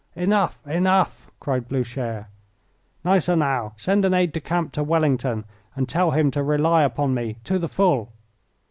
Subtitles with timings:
[0.15, 0.57] "Enough!
[0.65, 2.25] enough!" cried Blucher.
[3.05, 7.35] "Gneisenau, send an aide de camp to Wellington and tell him to rely upon me
[7.43, 8.11] to the full.